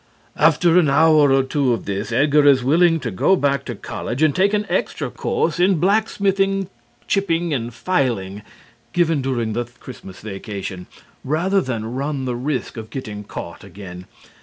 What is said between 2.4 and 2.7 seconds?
is